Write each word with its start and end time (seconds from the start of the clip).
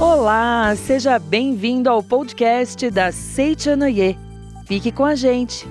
Olá, 0.00 0.74
seja 0.74 1.16
bem-vindo 1.16 1.88
ao 1.88 2.02
podcast 2.02 2.90
da 2.90 3.12
Seichanoye. 3.12 4.18
Fique 4.66 4.90
com 4.90 5.04
a 5.04 5.14
gente. 5.14 5.68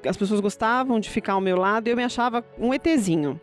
as 0.05 0.17
pessoas 0.17 0.39
gostavam 0.39 0.99
de 0.99 1.09
ficar 1.09 1.33
ao 1.33 1.41
meu 1.41 1.57
lado 1.57 1.87
e 1.87 1.91
eu 1.91 1.97
me 1.97 2.03
achava 2.03 2.43
um 2.59 2.73
ETzinho. 2.73 3.39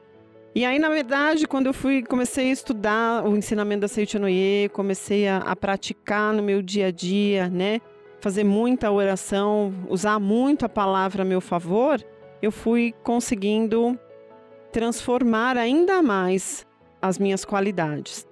E 0.55 0.65
aí, 0.65 0.79
na 0.79 0.89
verdade, 0.89 1.49
quando 1.49 1.67
eu 1.67 1.75
fui, 1.75 2.03
comecei 2.03 2.49
a 2.49 2.53
estudar 2.53 3.27
o 3.27 3.37
ensinamento 3.37 3.81
da 3.81 3.89
Seichanoye, 3.89 4.69
comecei 4.73 5.27
a, 5.27 5.39
a 5.39 5.57
praticar 5.57 6.33
no 6.33 6.45
meu 6.45 6.63
dia 6.63 6.87
a 6.87 6.91
dia, 6.93 7.49
né? 7.49 7.81
Fazer 8.21 8.45
muita 8.45 8.91
oração, 8.91 9.75
usar 9.89 10.21
muito 10.21 10.65
a 10.65 10.69
palavra 10.69 11.23
a 11.23 11.25
meu 11.25 11.41
favor, 11.41 12.01
eu 12.41 12.53
fui 12.53 12.95
conseguindo 13.03 13.99
transformar 14.71 15.57
ainda 15.57 16.01
mais 16.01 16.65
as 17.03 17.19
minhas 17.19 17.45
qualidades. 17.45 18.27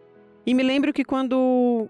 E 0.47 0.55
me 0.55 0.62
lembro 0.62 0.93
que 0.93 1.05
quando 1.05 1.88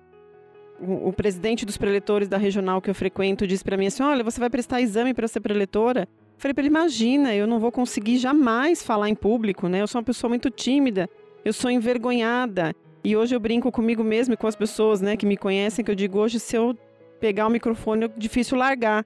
o, 0.81 1.09
o 1.09 1.13
presidente 1.13 1.67
dos 1.67 1.77
preletores 1.77 2.29
da 2.29 2.39
regional 2.39 2.81
que 2.81 2.89
eu 2.89 2.95
frequento 2.95 3.47
disse 3.47 3.63
para 3.63 3.77
mim 3.77 3.87
assim: 3.87 4.03
Olha, 4.03 4.25
você 4.25 4.41
vai 4.41 4.49
prestar 4.51 4.81
exame 4.81 5.13
para 5.13 5.29
ser 5.29 5.41
preletora? 5.41 6.09
Falei 6.43 6.55
para 6.55 6.63
ele: 6.63 6.71
imagina, 6.71 7.33
eu 7.33 7.47
não 7.47 7.61
vou 7.61 7.71
conseguir 7.71 8.19
jamais 8.19 8.83
falar 8.83 9.09
em 9.09 9.15
público, 9.15 9.69
né? 9.69 9.81
Eu 9.81 9.87
sou 9.87 10.01
uma 10.01 10.05
pessoa 10.05 10.29
muito 10.29 10.51
tímida, 10.51 11.09
eu 11.45 11.53
sou 11.53 11.71
envergonhada. 11.71 12.75
E 13.05 13.17
hoje 13.17 13.33
eu 13.33 13.39
brinco 13.39 13.71
comigo 13.71 14.03
mesmo 14.03 14.35
e 14.35 14.37
com 14.37 14.49
as 14.49 14.57
pessoas, 14.57 15.01
né, 15.01 15.17
que 15.17 15.25
me 15.25 15.37
conhecem, 15.37 15.85
que 15.85 15.91
eu 15.91 15.95
digo 15.95 16.19
hoje 16.19 16.41
se 16.41 16.57
eu 16.57 16.77
pegar 17.21 17.47
o 17.47 17.51
microfone 17.51 18.07
é 18.07 18.09
difícil 18.17 18.57
largar, 18.59 19.05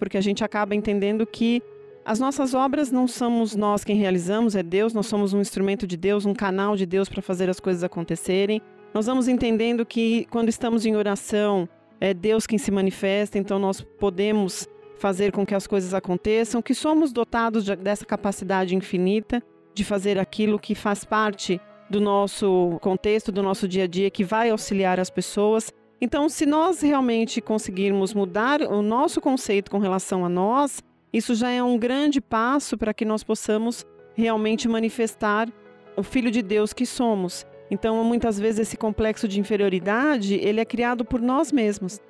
porque 0.00 0.16
a 0.16 0.20
gente 0.20 0.42
acaba 0.42 0.74
entendendo 0.74 1.24
que 1.24 1.62
as 2.04 2.18
nossas 2.18 2.54
obras 2.54 2.90
não 2.90 3.06
somos 3.06 3.54
nós 3.54 3.84
quem 3.84 3.96
realizamos, 3.96 4.56
é 4.56 4.62
Deus, 4.62 4.92
nós 4.92 5.06
somos 5.06 5.32
um 5.32 5.40
instrumento 5.40 5.86
de 5.86 5.96
Deus, 5.96 6.26
um 6.26 6.34
canal 6.34 6.76
de 6.76 6.86
Deus 6.86 7.08
para 7.08 7.22
fazer 7.22 7.48
as 7.48 7.58
coisas 7.58 7.84
acontecerem. 7.84 8.60
Nós 8.92 9.06
vamos 9.06 9.28
entendendo 9.28 9.86
que 9.86 10.26
quando 10.30 10.48
estamos 10.48 10.84
em 10.86 10.96
oração, 10.96 11.68
é 12.00 12.12
Deus 12.12 12.46
quem 12.46 12.58
se 12.58 12.70
manifesta, 12.70 13.38
então 13.38 13.58
nós 13.60 13.80
podemos 13.80 14.68
fazer 14.98 15.32
com 15.32 15.44
que 15.44 15.54
as 15.54 15.66
coisas 15.66 15.92
aconteçam, 15.94 16.62
que 16.62 16.74
somos 16.74 17.12
dotados 17.12 17.64
de, 17.64 17.74
dessa 17.76 18.04
capacidade 18.04 18.74
infinita 18.74 19.42
de 19.74 19.84
fazer 19.84 20.18
aquilo 20.18 20.58
que 20.58 20.74
faz 20.74 21.04
parte 21.04 21.60
do 21.90 22.00
nosso 22.00 22.78
contexto, 22.80 23.32
do 23.32 23.42
nosso 23.42 23.66
dia 23.68 23.84
a 23.84 23.86
dia, 23.86 24.10
que 24.10 24.24
vai 24.24 24.50
auxiliar 24.50 25.00
as 25.00 25.10
pessoas. 25.10 25.72
Então, 26.00 26.28
se 26.28 26.46
nós 26.46 26.80
realmente 26.80 27.40
conseguirmos 27.40 28.14
mudar 28.14 28.62
o 28.62 28.82
nosso 28.82 29.20
conceito 29.20 29.70
com 29.70 29.78
relação 29.78 30.24
a 30.24 30.28
nós, 30.28 30.82
isso 31.12 31.34
já 31.34 31.50
é 31.50 31.62
um 31.62 31.78
grande 31.78 32.20
passo 32.20 32.78
para 32.78 32.94
que 32.94 33.04
nós 33.04 33.22
possamos 33.22 33.84
realmente 34.14 34.68
manifestar 34.68 35.48
o 35.96 36.02
filho 36.02 36.30
de 36.30 36.42
Deus 36.42 36.72
que 36.72 36.86
somos. 36.86 37.46
Então, 37.70 38.02
muitas 38.04 38.38
vezes 38.38 38.60
esse 38.60 38.76
complexo 38.76 39.26
de 39.26 39.40
inferioridade, 39.40 40.34
ele 40.34 40.60
é 40.60 40.64
criado 40.64 41.04
por 41.04 41.20
nós 41.20 41.50
mesmos 41.50 42.00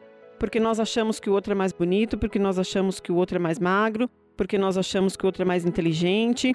porque 0.44 0.60
nós 0.60 0.78
achamos 0.78 1.19
que 1.19 1.31
o 1.31 1.32
outro 1.32 1.53
é 1.53 1.55
mais 1.55 1.72
bonito, 1.72 2.19
porque 2.19 2.38
nós 2.38 2.59
achamos 2.59 3.00
que 3.00 3.10
o 3.10 3.16
outro 3.16 3.37
é 3.37 3.38
mais 3.38 3.59
magro, 3.59 4.10
porque 4.37 4.59
nós 4.59 4.77
achamos 4.77 5.16
que 5.16 5.25
o 5.25 5.27
outro 5.27 5.41
é 5.41 5.47
mais 5.47 5.65
inteligente. 5.65 6.55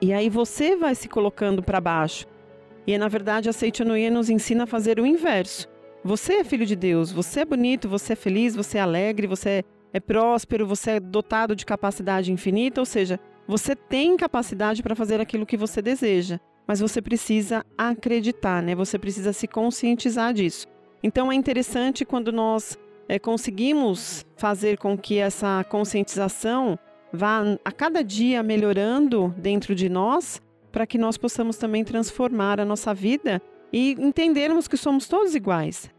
E 0.00 0.12
aí 0.12 0.28
você 0.28 0.76
vai 0.76 0.94
se 0.94 1.08
colocando 1.08 1.60
para 1.60 1.80
baixo. 1.80 2.26
E 2.86 2.96
na 2.96 3.08
verdade 3.08 3.48
a 3.48 3.52
Seitanoye 3.52 4.08
nos 4.08 4.30
ensina 4.30 4.62
a 4.62 4.66
fazer 4.68 5.00
o 5.00 5.06
inverso. 5.06 5.68
Você 6.04 6.34
é 6.34 6.44
filho 6.44 6.64
de 6.64 6.76
Deus, 6.76 7.10
você 7.10 7.40
é 7.40 7.44
bonito, 7.44 7.88
você 7.88 8.12
é 8.12 8.16
feliz, 8.16 8.54
você 8.54 8.78
é 8.78 8.82
alegre, 8.82 9.26
você 9.26 9.64
é 9.92 9.98
próspero, 9.98 10.64
você 10.64 10.92
é 10.92 11.00
dotado 11.00 11.56
de 11.56 11.66
capacidade 11.66 12.30
infinita, 12.30 12.80
ou 12.80 12.86
seja, 12.86 13.18
você 13.48 13.74
tem 13.74 14.16
capacidade 14.16 14.80
para 14.80 14.94
fazer 14.94 15.20
aquilo 15.20 15.44
que 15.44 15.56
você 15.56 15.82
deseja, 15.82 16.38
mas 16.68 16.78
você 16.78 17.02
precisa 17.02 17.66
acreditar, 17.76 18.62
né? 18.62 18.76
Você 18.76 18.96
precisa 18.96 19.32
se 19.32 19.48
conscientizar 19.48 20.32
disso. 20.32 20.68
Então 21.02 21.32
é 21.32 21.34
interessante 21.34 22.04
quando 22.04 22.30
nós 22.30 22.78
é, 23.08 23.18
conseguimos 23.18 24.24
fazer 24.36 24.78
com 24.78 24.96
que 24.96 25.18
essa 25.18 25.64
conscientização 25.68 26.78
vá 27.12 27.42
a 27.64 27.72
cada 27.72 28.02
dia 28.02 28.42
melhorando 28.42 29.34
dentro 29.36 29.74
de 29.74 29.88
nós, 29.88 30.40
para 30.72 30.86
que 30.86 30.98
nós 30.98 31.16
possamos 31.16 31.56
também 31.56 31.84
transformar 31.84 32.60
a 32.60 32.64
nossa 32.64 32.92
vida 32.92 33.40
e 33.72 33.92
entendermos 33.98 34.66
que 34.66 34.76
somos 34.76 35.06
todos 35.06 35.34
iguais. 35.34 35.90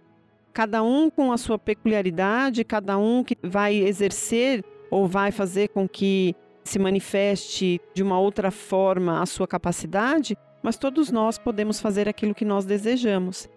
Cada 0.53 0.83
um 0.83 1.09
com 1.09 1.31
a 1.31 1.37
sua 1.37 1.57
peculiaridade, 1.57 2.63
cada 2.63 2.97
um 2.97 3.23
que 3.23 3.37
vai 3.41 3.75
exercer 3.75 4.63
ou 4.89 5.07
vai 5.07 5.31
fazer 5.31 5.69
com 5.69 5.87
que 5.87 6.35
se 6.63 6.79
manifeste 6.79 7.79
de 7.93 8.01
uma 8.01 8.19
outra 8.19 8.51
forma 8.51 9.21
a 9.21 9.25
sua 9.25 9.47
capacidade, 9.47 10.37
mas 10.63 10.77
todos 10.77 11.11
nós 11.11 11.37
podemos 11.37 11.79
fazer 11.79 12.09
aquilo 12.09 12.33
que 12.33 12.43
nós 12.43 12.65
desejamos. 12.65 13.47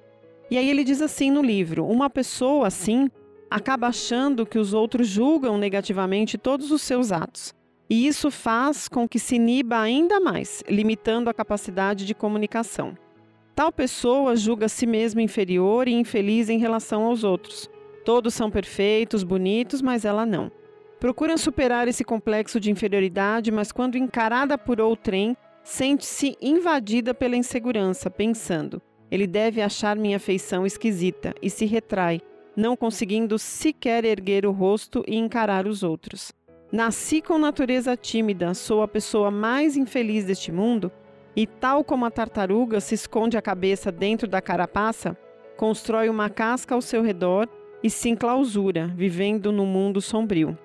E 0.50 0.56
aí 0.56 0.68
ele 0.68 0.84
diz 0.84 1.00
assim 1.00 1.30
no 1.30 1.42
livro: 1.42 1.86
uma 1.86 2.10
pessoa 2.10 2.66
assim 2.66 3.10
acaba 3.50 3.88
achando 3.88 4.46
que 4.46 4.58
os 4.58 4.72
outros 4.72 5.06
julgam 5.06 5.58
negativamente 5.58 6.36
todos 6.38 6.70
os 6.70 6.82
seus 6.82 7.12
atos. 7.12 7.54
E 7.90 8.06
isso 8.06 8.30
faz 8.30 8.86
com 8.88 9.08
que 9.08 9.18
se 9.18 9.36
iniba 9.36 9.80
ainda 9.80 10.20
mais, 10.20 10.62
limitando 10.68 11.30
a 11.30 11.34
capacidade 11.34 12.04
de 12.04 12.14
comunicação. 12.14 12.94
Tal 13.54 13.72
pessoa 13.72 14.36
julga 14.36 14.66
a 14.66 14.68
si 14.68 14.86
mesma 14.86 15.22
inferior 15.22 15.88
e 15.88 15.92
infeliz 15.92 16.48
em 16.48 16.58
relação 16.58 17.04
aos 17.04 17.24
outros. 17.24 17.68
Todos 18.04 18.34
são 18.34 18.50
perfeitos, 18.50 19.24
bonitos, 19.24 19.82
mas 19.82 20.04
ela 20.04 20.24
não. 20.24 20.52
Procura 21.00 21.36
superar 21.36 21.88
esse 21.88 22.04
complexo 22.04 22.60
de 22.60 22.70
inferioridade, 22.70 23.50
mas 23.50 23.72
quando 23.72 23.96
encarada 23.96 24.58
por 24.58 24.80
outrem, 24.80 25.36
sente-se 25.62 26.36
invadida 26.40 27.14
pela 27.14 27.36
insegurança, 27.36 28.10
pensando: 28.10 28.82
ele 29.10 29.26
deve 29.26 29.62
achar 29.62 29.96
minha 29.96 30.18
feição 30.18 30.66
esquisita, 30.66 31.34
e 31.40 31.48
se 31.48 31.64
retrai, 31.64 32.20
não 32.58 32.76
conseguindo 32.76 33.38
sequer 33.38 34.04
erguer 34.04 34.44
o 34.44 34.50
rosto 34.50 35.04
e 35.06 35.16
encarar 35.16 35.64
os 35.68 35.84
outros. 35.84 36.32
Nasci 36.72 37.22
com 37.22 37.38
natureza 37.38 37.96
tímida, 37.96 38.52
sou 38.52 38.82
a 38.82 38.88
pessoa 38.88 39.30
mais 39.30 39.76
infeliz 39.76 40.24
deste 40.24 40.50
mundo, 40.50 40.90
e, 41.36 41.46
tal 41.46 41.84
como 41.84 42.04
a 42.04 42.10
tartaruga 42.10 42.80
se 42.80 42.96
esconde 42.96 43.36
a 43.36 43.42
cabeça 43.42 43.92
dentro 43.92 44.26
da 44.26 44.42
carapaça, 44.42 45.16
constrói 45.56 46.08
uma 46.08 46.28
casca 46.28 46.74
ao 46.74 46.82
seu 46.82 47.00
redor 47.00 47.48
e 47.80 47.88
se 47.88 48.08
enclausura, 48.08 48.88
vivendo 48.88 49.52
no 49.52 49.64
mundo 49.64 50.00
sombrio. 50.00 50.58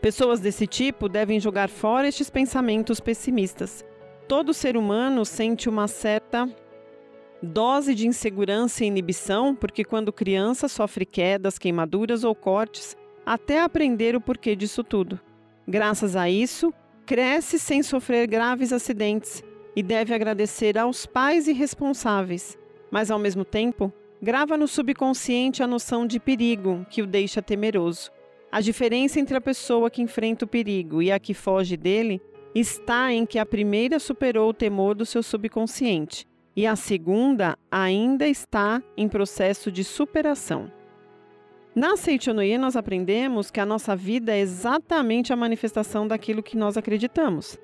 Pessoas 0.00 0.40
desse 0.40 0.66
tipo 0.66 1.06
devem 1.06 1.38
jogar 1.38 1.68
fora 1.68 2.08
estes 2.08 2.30
pensamentos 2.30 2.98
pessimistas. 2.98 3.84
Todo 4.26 4.54
ser 4.54 4.74
humano 4.74 5.22
sente 5.26 5.68
uma 5.68 5.86
certa 5.86 6.48
dose 7.42 7.94
de 7.94 8.06
insegurança 8.06 8.84
e 8.84 8.86
inibição, 8.86 9.54
porque 9.54 9.84
quando 9.84 10.12
criança 10.12 10.68
sofre 10.68 11.04
quedas, 11.04 11.58
queimaduras 11.58 12.24
ou 12.24 12.34
cortes, 12.34 12.96
até 13.24 13.60
aprender 13.60 14.16
o 14.16 14.20
porquê 14.20 14.56
disso 14.56 14.82
tudo. 14.82 15.20
Graças 15.66 16.16
a 16.16 16.30
isso, 16.30 16.72
cresce 17.04 17.58
sem 17.58 17.82
sofrer 17.82 18.26
graves 18.26 18.72
acidentes 18.72 19.42
e 19.74 19.82
deve 19.82 20.14
agradecer 20.14 20.78
aos 20.78 21.06
pais 21.06 21.46
irresponsáveis, 21.46 22.58
mas 22.90 23.10
ao 23.10 23.18
mesmo 23.18 23.44
tempo, 23.44 23.92
grava 24.22 24.56
no 24.56 24.66
subconsciente 24.66 25.62
a 25.62 25.66
noção 25.66 26.06
de 26.06 26.18
perigo 26.18 26.86
que 26.88 27.02
o 27.02 27.06
deixa 27.06 27.42
temeroso. 27.42 28.10
A 28.50 28.60
diferença 28.60 29.20
entre 29.20 29.36
a 29.36 29.40
pessoa 29.40 29.90
que 29.90 30.00
enfrenta 30.00 30.44
o 30.44 30.48
perigo 30.48 31.02
e 31.02 31.12
a 31.12 31.18
que 31.18 31.34
foge 31.34 31.76
dele 31.76 32.22
está 32.54 33.12
em 33.12 33.26
que 33.26 33.38
a 33.38 33.44
primeira 33.44 33.98
superou 33.98 34.48
o 34.48 34.54
temor 34.54 34.94
do 34.94 35.04
seu 35.04 35.22
subconsciente 35.22 36.26
e 36.56 36.66
a 36.66 36.74
segunda 36.74 37.58
ainda 37.70 38.26
está 38.26 38.82
em 38.96 39.06
processo 39.06 39.70
de 39.70 39.84
superação. 39.84 40.72
Na 41.74 41.94
Seichonoye 41.98 42.56
nós 42.56 42.74
aprendemos 42.74 43.50
que 43.50 43.60
a 43.60 43.66
nossa 43.66 43.94
vida 43.94 44.32
é 44.32 44.40
exatamente 44.40 45.34
a 45.34 45.36
manifestação 45.36 46.08
daquilo 46.08 46.42
que 46.42 46.56
nós 46.56 46.78
acreditamos. 46.78 47.58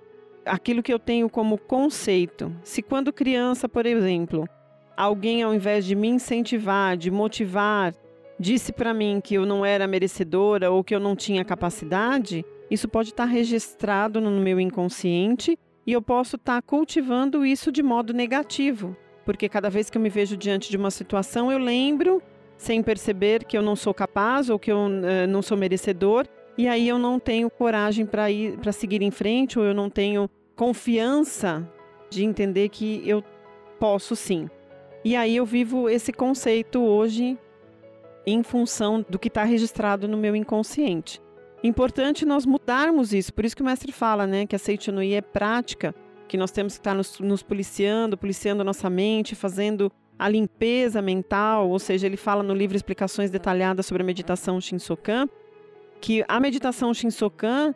Aquilo 0.44 0.82
que 0.82 0.92
eu 0.92 0.98
tenho 0.98 1.30
como 1.30 1.56
conceito. 1.56 2.54
Se 2.62 2.82
quando 2.82 3.12
criança, 3.12 3.66
por 3.66 3.86
exemplo, 3.86 4.46
alguém 4.94 5.42
ao 5.42 5.54
invés 5.54 5.86
de 5.86 5.94
me 5.94 6.08
incentivar, 6.08 6.94
de 6.94 7.10
motivar, 7.10 7.94
disse 8.38 8.72
para 8.72 8.92
mim 8.92 9.22
que 9.24 9.34
eu 9.36 9.46
não 9.46 9.64
era 9.64 9.86
merecedora 9.86 10.70
ou 10.70 10.84
que 10.84 10.94
eu 10.94 11.00
não 11.00 11.16
tinha 11.16 11.42
capacidade, 11.42 12.44
isso 12.70 12.86
pode 12.88 13.10
estar 13.10 13.24
registrado 13.24 14.20
no 14.20 14.30
meu 14.32 14.60
inconsciente 14.60 15.58
e 15.86 15.92
eu 15.92 16.02
posso 16.02 16.36
estar 16.36 16.60
cultivando 16.62 17.44
isso 17.44 17.72
de 17.72 17.82
modo 17.82 18.12
negativo, 18.12 18.96
porque 19.24 19.48
cada 19.48 19.68
vez 19.68 19.90
que 19.90 19.98
eu 19.98 20.02
me 20.02 20.08
vejo 20.08 20.36
diante 20.36 20.70
de 20.70 20.76
uma 20.76 20.90
situação, 20.90 21.50
eu 21.50 21.58
lembro, 21.58 22.22
sem 22.56 22.82
perceber, 22.82 23.44
que 23.44 23.56
eu 23.56 23.62
não 23.62 23.74
sou 23.74 23.92
capaz 23.92 24.48
ou 24.48 24.58
que 24.58 24.70
eu 24.70 24.78
uh, 24.78 25.26
não 25.28 25.42
sou 25.42 25.56
merecedor, 25.56 26.26
e 26.56 26.68
aí 26.68 26.88
eu 26.88 26.98
não 26.98 27.18
tenho 27.18 27.50
coragem 27.50 28.04
para 28.04 28.30
ir 28.30 28.58
para 28.58 28.72
seguir 28.72 29.02
em 29.02 29.10
frente 29.10 29.58
ou 29.58 29.64
eu 29.64 29.74
não 29.74 29.88
tenho 29.88 30.28
confiança 30.54 31.68
de 32.10 32.24
entender 32.24 32.68
que 32.68 33.02
eu 33.06 33.24
posso 33.80 34.14
sim. 34.14 34.48
E 35.04 35.16
aí 35.16 35.36
eu 35.36 35.46
vivo 35.46 35.88
esse 35.88 36.12
conceito 36.12 36.80
hoje 36.80 37.36
em 38.24 38.42
função 38.42 39.04
do 39.08 39.18
que 39.18 39.28
está 39.28 39.42
registrado 39.42 40.06
no 40.06 40.16
meu 40.16 40.36
inconsciente. 40.36 41.20
Importante 41.62 42.24
nós 42.26 42.44
mudarmos 42.44 43.12
isso, 43.12 43.32
por 43.32 43.44
isso 43.44 43.54
que 43.54 43.62
o 43.62 43.64
mestre 43.64 43.92
fala, 43.92 44.26
né, 44.26 44.46
que 44.46 44.56
a 44.56 44.58
Seitonui 44.58 45.14
é 45.14 45.20
prática, 45.20 45.94
que 46.26 46.36
nós 46.36 46.50
temos 46.50 46.74
que 46.74 46.80
estar 46.80 46.94
nos, 46.94 47.20
nos 47.20 47.42
policiando, 47.42 48.16
policiando 48.18 48.64
nossa 48.64 48.90
mente, 48.90 49.34
fazendo 49.36 49.92
a 50.18 50.28
limpeza 50.28 51.00
mental, 51.00 51.68
ou 51.68 51.78
seja, 51.78 52.06
ele 52.06 52.16
fala 52.16 52.42
no 52.42 52.54
livro 52.54 52.76
explicações 52.76 53.30
detalhadas 53.30 53.86
sobre 53.86 54.02
a 54.02 54.06
meditação 54.06 54.60
Shinsokan, 54.60 55.28
que 56.00 56.24
a 56.26 56.40
meditação 56.40 56.92
Shinsokan, 56.92 57.74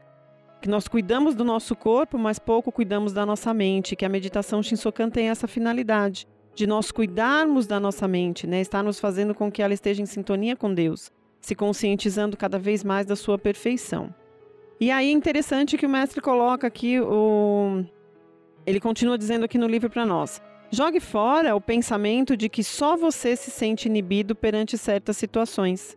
que 0.61 0.69
nós 0.69 0.89
cuidamos 0.89 1.35
do 1.35 1.45
nosso 1.45 1.77
corpo, 1.77 2.19
mas 2.19 2.39
pouco 2.39 2.73
cuidamos 2.73 3.13
da 3.13 3.25
nossa 3.25 3.55
mente, 3.55 3.95
que 3.95 4.05
a 4.05 4.09
meditação 4.09 4.63
Shinsokan 4.63 5.11
tem 5.11 5.29
essa 5.29 5.47
finalidade 5.47 6.27
de 6.55 6.67
nós 6.67 6.91
cuidarmos 6.91 7.67
da 7.67 7.79
nossa 7.79 8.09
mente, 8.09 8.47
né? 8.47 8.61
Estar 8.61 8.83
nos 8.83 8.99
fazendo 8.99 9.35
com 9.35 9.53
que 9.53 9.63
ela 9.63 9.75
esteja 9.75 10.03
em 10.03 10.07
sintonia 10.07 10.57
com 10.57 10.73
Deus, 10.73 11.13
se 11.41 11.55
conscientizando 11.55 12.37
cada 12.37 12.59
vez 12.59 12.83
mais 12.83 13.07
da 13.07 13.17
sua 13.17 13.39
perfeição. 13.39 14.15
E 14.81 14.91
aí 14.91 15.09
é 15.09 15.13
interessante 15.13 15.79
que 15.79 15.87
o 15.87 15.89
mestre 15.89 16.21
coloca 16.21 16.67
aqui 16.67 17.01
o 17.01 17.85
ele 18.67 18.81
continua 18.81 19.17
dizendo 19.17 19.45
aqui 19.45 19.57
no 19.57 19.69
livro 19.69 19.89
para 19.89 20.05
nós: 20.05 20.43
Jogue 20.71 20.99
fora 20.99 21.55
o 21.55 21.61
pensamento 21.61 22.37
de 22.37 22.49
que 22.49 22.65
só 22.65 22.97
você 22.97 23.37
se 23.37 23.51
sente 23.51 23.87
inibido 23.87 24.35
perante 24.35 24.77
certas 24.77 25.17
situações. 25.17 25.97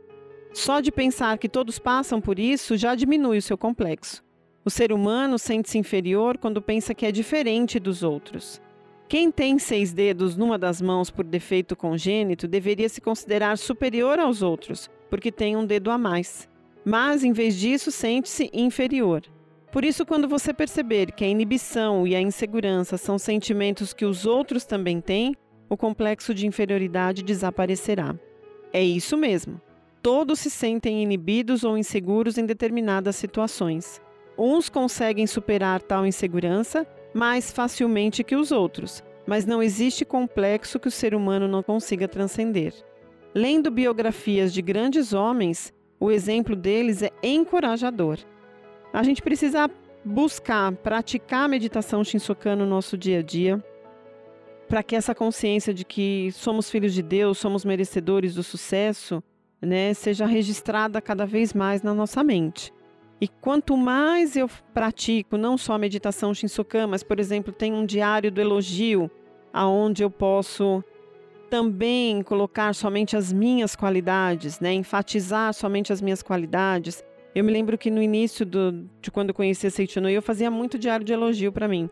Só 0.53 0.79
de 0.79 0.91
pensar 0.91 1.37
que 1.37 1.49
todos 1.49 1.79
passam 1.79 2.21
por 2.21 2.37
isso 2.39 2.77
já 2.77 2.95
diminui 2.95 3.39
o 3.39 3.41
seu 3.41 3.57
complexo. 3.57 4.23
O 4.63 4.69
ser 4.69 4.91
humano 4.91 5.39
sente-se 5.39 5.77
inferior 5.77 6.37
quando 6.37 6.61
pensa 6.61 6.93
que 6.93 7.05
é 7.05 7.11
diferente 7.11 7.79
dos 7.79 8.03
outros. 8.03 8.61
Quem 9.07 9.31
tem 9.31 9.57
seis 9.57 9.91
dedos 9.91 10.35
numa 10.35 10.57
das 10.57 10.79
mãos 10.79 11.09
por 11.09 11.25
defeito 11.25 11.75
congênito 11.75 12.47
deveria 12.47 12.87
se 12.87 13.01
considerar 13.01 13.57
superior 13.57 14.19
aos 14.19 14.43
outros, 14.43 14.89
porque 15.09 15.31
tem 15.31 15.55
um 15.55 15.65
dedo 15.65 15.91
a 15.91 15.97
mais. 15.97 16.47
Mas, 16.85 17.23
em 17.23 17.31
vez 17.31 17.55
disso, 17.55 17.91
sente-se 17.91 18.49
inferior. 18.53 19.23
Por 19.71 19.85
isso, 19.85 20.05
quando 20.05 20.27
você 20.27 20.53
perceber 20.53 21.11
que 21.11 21.23
a 21.23 21.27
inibição 21.27 22.07
e 22.07 22.15
a 22.15 22.21
insegurança 22.21 22.97
são 22.97 23.19
sentimentos 23.19 23.93
que 23.93 24.05
os 24.05 24.25
outros 24.25 24.65
também 24.65 24.99
têm, 24.99 25.35
o 25.69 25.77
complexo 25.77 26.33
de 26.33 26.47
inferioridade 26.47 27.21
desaparecerá. 27.21 28.15
É 28.73 28.83
isso 28.83 29.15
mesmo. 29.15 29.61
Todos 30.01 30.39
se 30.39 30.49
sentem 30.49 31.03
inibidos 31.03 31.63
ou 31.63 31.77
inseguros 31.77 32.37
em 32.37 32.45
determinadas 32.45 33.15
situações. 33.15 34.01
Uns 34.37 34.69
conseguem 34.69 35.27
superar 35.27 35.81
tal 35.81 36.05
insegurança 36.05 36.87
mais 37.13 37.51
facilmente 37.51 38.23
que 38.23 38.35
os 38.35 38.51
outros, 38.51 39.03
mas 39.27 39.45
não 39.45 39.61
existe 39.61 40.05
complexo 40.05 40.79
que 40.79 40.87
o 40.87 40.91
ser 40.91 41.13
humano 41.13 41.47
não 41.47 41.61
consiga 41.61 42.07
transcender. 42.07 42.73
Lendo 43.33 43.69
biografias 43.69 44.51
de 44.51 44.61
grandes 44.61 45.13
homens, 45.13 45.73
o 45.99 46.09
exemplo 46.09 46.55
deles 46.55 47.03
é 47.03 47.11
encorajador. 47.21 48.17
A 48.91 49.03
gente 49.03 49.21
precisa 49.21 49.69
buscar, 50.03 50.71
praticar 50.71 51.45
a 51.45 51.47
meditação 51.47 52.03
Shinsokan 52.03 52.55
no 52.55 52.65
nosso 52.65 52.97
dia 52.97 53.19
a 53.19 53.21
dia, 53.21 53.63
para 54.67 54.81
que 54.81 54.95
essa 54.95 55.13
consciência 55.13 55.73
de 55.73 55.83
que 55.83 56.31
somos 56.31 56.69
filhos 56.69 56.93
de 56.93 57.03
Deus, 57.03 57.37
somos 57.37 57.65
merecedores 57.65 58.33
do 58.33 58.43
sucesso, 58.43 59.21
né, 59.61 59.93
seja 59.93 60.25
registrada 60.25 61.01
cada 61.01 61.25
vez 61.25 61.53
mais 61.53 61.83
na 61.83 61.93
nossa 61.93 62.23
mente. 62.23 62.73
E 63.21 63.27
quanto 63.27 63.75
mais 63.75 64.35
eu 64.37 64.49
pratico, 64.73 65.37
não 65.37 65.57
só 65.57 65.73
a 65.73 65.77
meditação 65.77 66.33
Shinsokan, 66.33 66.87
mas, 66.87 67.03
por 67.03 67.19
exemplo, 67.19 67.51
tem 67.51 67.73
um 67.73 67.85
diário 67.85 68.31
do 68.31 68.39
elogio, 68.39 69.11
aonde 69.51 70.03
eu 70.03 70.09
posso 70.09 70.83
também 71.49 72.21
colocar 72.21 72.73
somente 72.73 73.17
as 73.17 73.33
minhas 73.33 73.75
qualidades, 73.75 74.59
né? 74.59 74.73
enfatizar 74.73 75.53
somente 75.53 75.91
as 75.91 76.01
minhas 76.01 76.21
qualidades. 76.21 77.03
Eu 77.33 77.43
me 77.43 77.51
lembro 77.51 77.77
que 77.77 77.89
no 77.89 78.01
início 78.01 78.45
do, 78.45 78.87
de 79.01 79.11
quando 79.11 79.29
eu 79.29 79.35
conheci 79.35 79.67
a 79.67 79.71
Seitonoi, 79.71 80.13
eu 80.13 80.21
fazia 80.21 80.49
muito 80.49 80.77
diário 80.77 81.05
de 81.05 81.13
elogio 81.13 81.51
para 81.51 81.67
mim. 81.67 81.89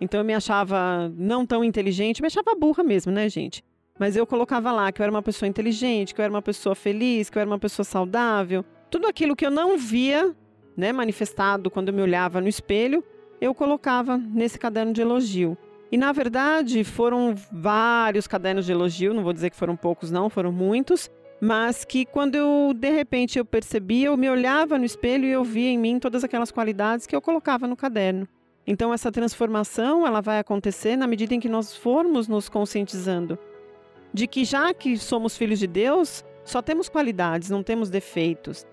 Então 0.00 0.20
eu 0.20 0.24
me 0.24 0.32
achava 0.32 1.12
não 1.16 1.44
tão 1.44 1.62
inteligente, 1.62 2.22
me 2.22 2.26
achava 2.26 2.54
burra 2.54 2.82
mesmo, 2.82 3.12
né, 3.12 3.28
gente? 3.28 3.62
Mas 3.98 4.16
eu 4.16 4.26
colocava 4.26 4.72
lá 4.72 4.90
que 4.90 5.02
eu 5.02 5.04
era 5.04 5.12
uma 5.12 5.22
pessoa 5.22 5.48
inteligente, 5.48 6.14
que 6.14 6.20
eu 6.20 6.24
era 6.24 6.32
uma 6.32 6.40
pessoa 6.40 6.74
feliz, 6.74 7.28
que 7.28 7.36
eu 7.36 7.40
era 7.40 7.50
uma 7.50 7.58
pessoa 7.58 7.84
saudável. 7.84 8.64
Tudo 8.90 9.06
aquilo 9.06 9.36
que 9.36 9.44
eu 9.44 9.50
não 9.50 9.76
via 9.76 10.34
né, 10.76 10.92
manifestado 10.92 11.70
quando 11.70 11.88
eu 11.88 11.94
me 11.94 12.00
olhava 12.00 12.40
no 12.40 12.48
espelho, 12.48 13.04
eu 13.40 13.54
colocava 13.54 14.16
nesse 14.16 14.58
caderno 14.58 14.92
de 14.92 15.02
elogio. 15.02 15.56
E 15.90 15.96
na 15.96 16.12
verdade 16.12 16.84
foram 16.84 17.34
vários 17.50 18.26
cadernos 18.26 18.64
de 18.64 18.72
elogio, 18.72 19.12
não 19.12 19.22
vou 19.22 19.32
dizer 19.32 19.50
que 19.50 19.56
foram 19.56 19.76
poucos 19.76 20.10
não, 20.10 20.30
foram 20.30 20.52
muitos, 20.52 21.10
mas 21.40 21.84
que 21.84 22.04
quando 22.04 22.36
eu 22.36 22.72
de 22.74 22.90
repente 22.90 23.38
eu 23.38 23.44
percebia, 23.44 24.06
eu 24.06 24.16
me 24.16 24.30
olhava 24.30 24.78
no 24.78 24.84
espelho 24.84 25.24
e 25.24 25.30
eu 25.30 25.42
via 25.42 25.70
em 25.70 25.78
mim 25.78 25.98
todas 25.98 26.22
aquelas 26.22 26.52
qualidades 26.52 27.06
que 27.06 27.16
eu 27.16 27.20
colocava 27.20 27.66
no 27.66 27.76
caderno. 27.76 28.28
Então 28.66 28.94
essa 28.94 29.10
transformação, 29.10 30.06
ela 30.06 30.20
vai 30.20 30.38
acontecer 30.38 30.96
na 30.96 31.06
medida 31.06 31.34
em 31.34 31.40
que 31.40 31.48
nós 31.48 31.74
formos 31.74 32.28
nos 32.28 32.48
conscientizando 32.48 33.38
de 34.12 34.26
que 34.26 34.44
já 34.44 34.72
que 34.74 34.96
somos 34.96 35.36
filhos 35.36 35.58
de 35.58 35.66
Deus, 35.66 36.24
só 36.44 36.60
temos 36.60 36.88
qualidades, 36.88 37.50
não 37.50 37.62
temos 37.62 37.90
defeitos. 37.90 38.66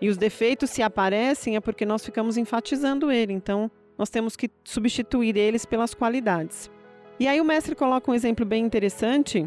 E 0.00 0.08
os 0.08 0.16
defeitos, 0.16 0.70
se 0.70 0.82
aparecem, 0.82 1.56
é 1.56 1.60
porque 1.60 1.84
nós 1.84 2.04
ficamos 2.04 2.36
enfatizando 2.36 3.10
ele. 3.10 3.32
Então, 3.32 3.70
nós 4.00 4.08
temos 4.08 4.34
que 4.34 4.48
substituir 4.64 5.36
eles 5.36 5.66
pelas 5.66 5.92
qualidades. 5.92 6.70
E 7.18 7.28
aí 7.28 7.38
o 7.38 7.44
mestre 7.44 7.74
coloca 7.74 8.10
um 8.10 8.14
exemplo 8.14 8.46
bem 8.46 8.64
interessante, 8.64 9.46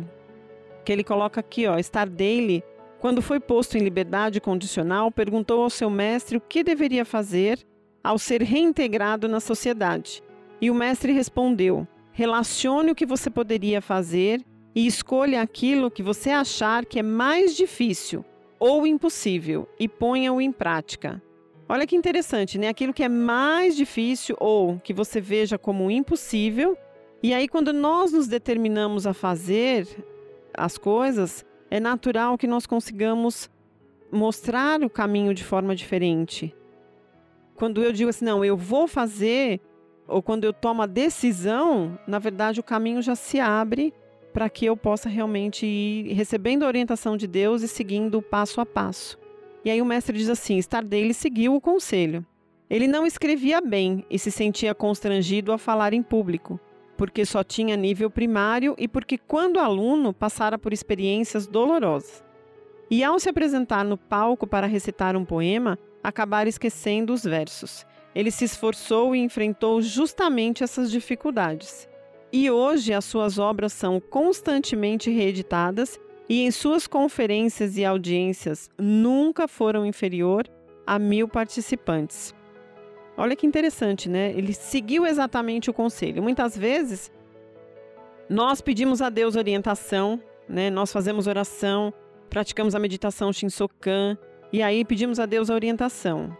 que 0.85 0.91
ele 0.91 1.03
coloca 1.03 1.39
aqui, 1.39 1.65
ó, 1.65 1.81
Star 1.81 2.07
Daily, 2.07 2.63
quando 2.99 3.19
foi 3.19 3.39
posto 3.39 3.79
em 3.79 3.81
liberdade 3.81 4.39
condicional, 4.39 5.11
perguntou 5.11 5.63
ao 5.63 5.71
seu 5.71 5.89
mestre 5.89 6.37
o 6.37 6.39
que 6.39 6.63
deveria 6.63 7.03
fazer 7.03 7.65
ao 8.03 8.19
ser 8.19 8.43
reintegrado 8.43 9.27
na 9.27 9.39
sociedade. 9.39 10.21
E 10.61 10.69
o 10.69 10.75
mestre 10.75 11.11
respondeu: 11.11 11.87
relacione 12.11 12.91
o 12.91 12.95
que 12.95 13.07
você 13.07 13.31
poderia 13.31 13.81
fazer 13.81 14.39
e 14.75 14.85
escolha 14.85 15.41
aquilo 15.41 15.89
que 15.89 16.03
você 16.03 16.29
achar 16.29 16.85
que 16.85 16.99
é 16.99 17.03
mais 17.03 17.55
difícil 17.55 18.23
ou 18.59 18.85
impossível 18.85 19.67
e 19.79 19.87
ponha-o 19.87 20.39
em 20.39 20.51
prática. 20.51 21.19
Olha 21.67 21.87
que 21.87 21.95
interessante, 21.95 22.57
né? 22.57 22.67
Aquilo 22.67 22.93
que 22.93 23.03
é 23.03 23.09
mais 23.09 23.75
difícil 23.75 24.35
ou 24.39 24.77
que 24.79 24.93
você 24.93 25.21
veja 25.21 25.57
como 25.57 25.89
impossível, 25.89 26.77
E 27.25 27.33
aí, 27.33 27.47
quando 27.47 27.71
nós 27.71 28.11
nos 28.11 28.27
determinamos 28.27 29.07
a 29.07 29.13
fazer 29.13 29.87
as 30.53 30.77
coisas, 30.77 31.45
é 31.71 31.79
natural 31.79 32.37
que 32.37 32.45
nós 32.45 32.65
consigamos 32.65 33.49
mostrar 34.11 34.83
o 34.83 34.89
caminho 34.89 35.33
de 35.33 35.41
forma 35.41 35.73
diferente. 35.73 36.53
Quando 37.55 37.81
eu 37.81 37.93
digo 37.93 38.09
assim, 38.09 38.25
não, 38.25 38.43
eu 38.43 38.57
vou 38.57 38.89
fazer, 38.89 39.61
ou 40.05 40.21
quando 40.21 40.43
eu 40.43 40.51
tomo 40.51 40.81
a 40.81 40.85
decisão, 40.85 41.97
na 42.05 42.19
verdade 42.19 42.59
o 42.59 42.63
caminho 42.63 43.01
já 43.01 43.15
se 43.15 43.39
abre 43.39 43.93
para 44.33 44.49
que 44.49 44.65
eu 44.65 44.75
possa 44.75 45.07
realmente 45.07 45.65
ir 45.65 46.11
recebendo 46.11 46.63
a 46.63 46.67
orientação 46.67 47.15
de 47.15 47.25
Deus 47.25 47.61
e 47.61 47.69
seguindo 47.69 48.21
passo 48.21 48.59
a 48.59 48.65
passo. 48.65 49.17
E 49.65 49.69
aí 49.69 49.81
o 49.81 49.85
mestre 49.85 50.17
diz 50.17 50.29
assim: 50.29 50.57
Stardale 50.57 51.13
seguiu 51.13 51.55
o 51.55 51.61
conselho. 51.61 52.25
Ele 52.69 52.87
não 52.87 53.05
escrevia 53.05 53.61
bem 53.61 54.05
e 54.09 54.17
se 54.17 54.31
sentia 54.31 54.73
constrangido 54.73 55.51
a 55.51 55.57
falar 55.57 55.93
em 55.93 56.01
público, 56.01 56.59
porque 56.97 57.25
só 57.25 57.43
tinha 57.43 57.77
nível 57.77 58.09
primário 58.09 58.75
e 58.77 58.87
porque, 58.87 59.17
quando 59.17 59.59
aluno, 59.59 60.13
passara 60.13 60.57
por 60.57 60.73
experiências 60.73 61.45
dolorosas. 61.45 62.23
E 62.89 63.03
ao 63.03 63.19
se 63.19 63.29
apresentar 63.29 63.83
no 63.83 63.97
palco 63.97 64.45
para 64.45 64.67
recitar 64.67 65.15
um 65.15 65.25
poema, 65.25 65.77
acabara 66.03 66.49
esquecendo 66.49 67.13
os 67.13 67.23
versos. 67.23 67.85
Ele 68.13 68.29
se 68.29 68.45
esforçou 68.45 69.15
e 69.15 69.19
enfrentou 69.19 69.81
justamente 69.81 70.63
essas 70.63 70.91
dificuldades. 70.91 71.87
E 72.31 72.49
hoje 72.49 72.93
as 72.93 73.05
suas 73.05 73.37
obras 73.37 73.73
são 73.73 73.99
constantemente 73.99 75.09
reeditadas 75.09 75.99
e 76.27 76.41
em 76.41 76.51
suas 76.51 76.87
conferências 76.87 77.77
e 77.77 77.85
audiências 77.85 78.69
nunca 78.77 79.47
foram 79.47 79.85
inferior 79.85 80.47
a 80.85 80.97
mil 80.97 81.27
participantes. 81.27 82.33
Olha 83.15 83.35
que 83.35 83.45
interessante, 83.45 84.09
né? 84.09 84.31
Ele 84.31 84.53
seguiu 84.53 85.05
exatamente 85.05 85.69
o 85.69 85.73
conselho. 85.73 86.23
Muitas 86.23 86.57
vezes 86.57 87.11
nós 88.29 88.61
pedimos 88.61 89.01
a 89.01 89.09
Deus 89.09 89.35
orientação, 89.35 90.19
né? 90.47 90.69
Nós 90.69 90.91
fazemos 90.91 91.27
oração, 91.27 91.93
praticamos 92.29 92.73
a 92.73 92.79
meditação 92.79 93.31
Shinsokan 93.31 94.17
e 94.51 94.61
aí 94.63 94.83
pedimos 94.83 95.19
a 95.19 95.25
Deus 95.25 95.49
a 95.49 95.53
orientação. 95.53 96.35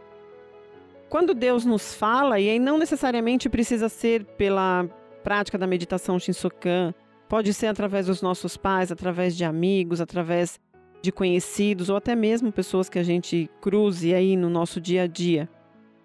Quando 1.10 1.36
Deus 1.36 1.64
nos 1.64 1.94
fala, 1.94 2.40
e 2.40 2.50
aí 2.50 2.58
não 2.58 2.80
necessariamente 2.80 3.48
precisa 3.48 3.88
ser 3.88 4.26
pela 4.38 4.90
prática 5.24 5.58
da 5.60 5.68
meditação 5.68 6.18
Shinsokan, 6.18 6.94
pode 7.34 7.52
ser 7.52 7.66
através 7.66 8.06
dos 8.06 8.22
nossos 8.22 8.56
pais, 8.56 8.92
através 8.92 9.36
de 9.36 9.44
amigos, 9.44 10.00
através 10.00 10.60
de 11.02 11.12
conhecidos 11.12 11.90
ou 11.90 11.96
até 11.96 12.16
mesmo 12.16 12.52
pessoas 12.52 12.90
que 12.90 13.00
a 13.00 13.04
gente 13.04 13.50
cruze 13.60 14.14
aí 14.14 14.38
no 14.38 14.52
nosso 14.52 14.80
dia 14.80 15.02
a 15.02 15.08
dia. 15.08 15.50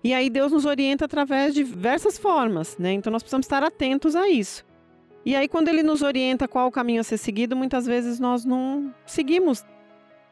E 0.02 0.14
aí 0.14 0.30
Deus 0.30 0.52
nos 0.52 0.64
orienta 0.64 1.04
através 1.04 1.52
de 1.52 1.62
diversas 1.62 2.16
formas, 2.16 2.78
né? 2.78 2.94
Então 2.94 3.12
nós 3.12 3.22
precisamos 3.22 3.44
estar 3.44 3.62
atentos 3.62 4.16
a 4.16 4.26
isso. 4.26 4.64
E 5.22 5.36
aí 5.36 5.46
quando 5.48 5.68
ele 5.68 5.82
nos 5.82 6.00
orienta 6.00 6.48
qual 6.48 6.66
o 6.66 6.72
caminho 6.72 7.02
a 7.02 7.04
ser 7.04 7.18
seguido, 7.18 7.54
muitas 7.54 7.84
vezes 7.84 8.18
nós 8.18 8.46
não 8.46 8.90
seguimos. 9.04 9.62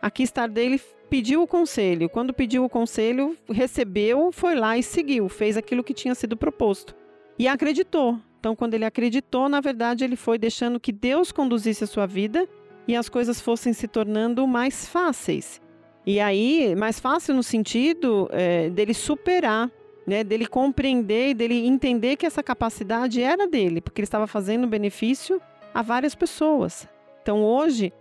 Aqui 0.01 0.23
estar 0.23 0.49
dele 0.49 0.81
pediu 1.11 1.43
o 1.43 1.47
conselho. 1.47 2.09
Quando 2.09 2.33
pediu 2.33 2.65
o 2.65 2.71
conselho, 2.71 3.37
recebeu, 3.51 4.33
foi 4.33 4.55
lá 4.55 4.79
e 4.79 4.83
seguiu, 4.83 5.29
fez 5.29 5.59
aquilo 5.59 5.85
que 5.85 5.93
tinha 5.93 6.15
sido 6.15 6.39
proposto. 6.39 6.97
E 7.39 7.47
acreditou. 7.47 8.19
Então, 8.39 8.55
quando 8.55 8.75
ele 8.75 8.85
acreditou, 8.85 9.49
na 9.49 9.61
verdade, 9.61 10.05
ele 10.05 10.17
foi 10.17 10.39
deixando 10.39 10.79
que 10.79 10.93
Deus 10.93 11.33
conduzisse 11.33 11.85
a 11.85 11.87
sua 11.87 12.07
vida 12.07 12.49
e 12.87 12.95
as 12.95 13.09
coisas 13.09 13.41
fossem 13.41 13.73
se 13.73 13.89
tornando 13.89 14.47
mais 14.47 14.87
fáceis. 14.87 15.61
E 16.07 16.21
aí, 16.21 16.75
mais 16.77 17.01
fácil 17.01 17.35
no 17.35 17.43
sentido 17.43 18.29
é, 18.31 18.71
dele 18.71 18.95
superar, 18.95 19.71
né, 20.07 20.23
dele 20.23 20.47
compreender 20.47 21.31
e 21.31 21.35
dele 21.35 21.67
entender 21.67 22.15
que 22.15 22.25
essa 22.25 22.43
capacidade 22.43 23.21
era 23.21 23.49
dele, 23.49 23.81
porque 23.81 24.01
ele 24.01 24.07
estava 24.07 24.29
fazendo 24.29 24.69
benefício 24.69 25.41
a 25.75 25.83
várias 25.83 26.15
pessoas. 26.15 26.89
Então, 27.23 27.43
hoje, 27.43 27.93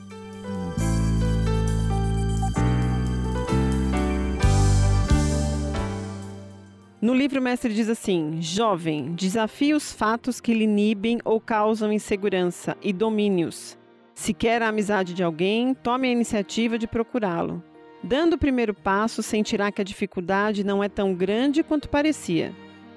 livro, 7.25 7.41
o 7.41 7.43
mestre 7.43 7.73
diz 7.73 7.89
assim: 7.89 8.37
Jovem, 8.43 9.15
desafie 9.15 9.73
os 9.73 9.91
fatos 9.91 10.43
que 10.43 10.53
lhe 10.53 10.65
inibem 10.65 11.21
ou 11.25 11.41
causam 11.41 11.91
insegurança 11.91 12.77
e 12.83 12.93
domínios. 12.93 13.79
Se 14.13 14.35
quer 14.35 14.61
a 14.61 14.69
amizade 14.69 15.15
de 15.15 15.23
alguém, 15.23 15.73
tome 15.73 16.07
a 16.07 16.13
iniciativa 16.13 16.79
de 16.79 16.87
procurá-lo. 16.87 17.65
Dando 18.03 18.35
o 18.35 18.39
primeiro 18.39 18.75
passo, 18.75 19.23
sentirá 19.23 19.73
que 19.73 19.81
a 19.81 19.85
dificuldade 19.85 20.63
não 20.63 20.85
é 20.85 20.89
tão 20.89 21.15
grande 21.15 21.63
quanto 21.63 21.89
parecia. 21.89 22.55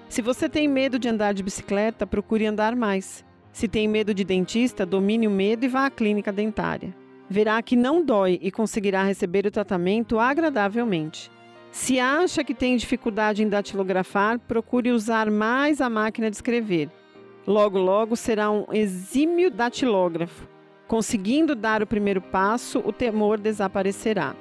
Se 0.09 0.21
você 0.21 0.49
tem 0.49 0.67
medo 0.67 0.99
de 0.99 1.07
andar 1.07 1.33
de 1.33 1.41
bicicleta, 1.41 2.05
procure 2.05 2.45
andar 2.45 2.75
mais. 2.75 3.23
Se 3.53 3.65
tem 3.65 3.87
medo 3.87 4.13
de 4.13 4.25
dentista, 4.25 4.85
domine 4.85 5.25
o 5.25 5.31
medo 5.31 5.63
e 5.63 5.69
vá 5.69 5.85
à 5.85 5.89
clínica 5.89 6.33
dentária. 6.33 6.93
Verá 7.29 7.61
que 7.61 7.77
não 7.77 8.03
dói 8.03 8.37
e 8.41 8.51
conseguirá 8.51 9.03
receber 9.03 9.45
o 9.45 9.51
tratamento 9.51 10.19
agradavelmente. 10.19 11.31
Se 11.77 11.99
acha 11.99 12.43
que 12.43 12.55
tem 12.55 12.75
dificuldade 12.75 13.43
em 13.43 13.47
datilografar, 13.47 14.39
procure 14.39 14.91
usar 14.91 15.29
mais 15.29 15.79
a 15.79 15.87
máquina 15.87 16.27
de 16.27 16.35
escrever. 16.35 16.89
Logo, 17.45 17.77
logo 17.77 18.15
será 18.15 18.49
um 18.49 18.65
exímio 18.73 19.51
datilógrafo. 19.51 20.49
Conseguindo 20.87 21.55
dar 21.55 21.83
o 21.83 21.87
primeiro 21.87 22.19
passo, 22.19 22.79
o 22.83 22.91
temor 22.91 23.39
desaparecerá. 23.39 24.35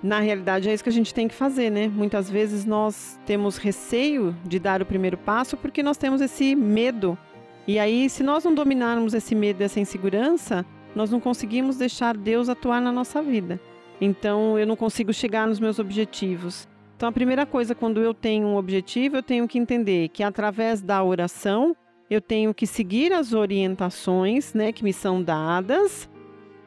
Na 0.00 0.20
realidade, 0.20 0.70
é 0.70 0.72
isso 0.72 0.84
que 0.84 0.88
a 0.88 0.92
gente 0.92 1.12
tem 1.12 1.26
que 1.26 1.34
fazer, 1.34 1.70
né? 1.70 1.88
Muitas 1.88 2.30
vezes 2.30 2.64
nós 2.64 3.18
temos 3.26 3.56
receio 3.56 4.34
de 4.44 4.60
dar 4.60 4.80
o 4.80 4.86
primeiro 4.86 5.18
passo 5.18 5.56
porque 5.56 5.82
nós 5.82 5.98
temos 5.98 6.20
esse 6.20 6.54
medo. 6.54 7.18
E 7.66 7.80
aí, 7.80 8.08
se 8.08 8.22
nós 8.22 8.44
não 8.44 8.54
dominarmos 8.54 9.12
esse 9.12 9.34
medo, 9.34 9.60
essa 9.60 9.80
insegurança, 9.80 10.64
nós 10.94 11.10
não 11.10 11.18
conseguimos 11.18 11.76
deixar 11.76 12.16
Deus 12.16 12.48
atuar 12.48 12.80
na 12.80 12.92
nossa 12.92 13.20
vida. 13.20 13.60
Então, 14.00 14.58
eu 14.58 14.66
não 14.66 14.76
consigo 14.76 15.12
chegar 15.12 15.46
nos 15.46 15.60
meus 15.60 15.78
objetivos. 15.78 16.68
Então, 16.96 17.08
a 17.08 17.12
primeira 17.12 17.44
coisa, 17.44 17.74
quando 17.74 18.00
eu 18.00 18.14
tenho 18.14 18.46
um 18.46 18.56
objetivo, 18.56 19.16
eu 19.16 19.22
tenho 19.22 19.46
que 19.46 19.58
entender 19.58 20.08
que 20.08 20.22
através 20.22 20.80
da 20.80 21.02
oração 21.02 21.76
eu 22.08 22.20
tenho 22.20 22.52
que 22.52 22.66
seguir 22.66 23.12
as 23.12 23.32
orientações 23.32 24.52
né, 24.52 24.72
que 24.72 24.82
me 24.82 24.92
são 24.92 25.22
dadas 25.22 26.08